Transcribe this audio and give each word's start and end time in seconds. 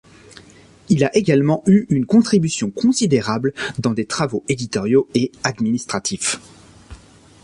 Il 0.89 1.03
a 1.03 1.15
également 1.15 1.61
eu 1.67 1.85
une 1.89 2.07
contribution 2.07 2.71
considérable 2.71 3.53
dans 3.77 3.93
des 3.93 4.05
travaux 4.07 4.43
éditoriaux 4.49 5.07
et 5.13 5.31
administratifs. 5.43 6.39